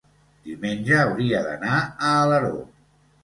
[0.45, 2.59] Diumenge hauria d'anar a Alaró.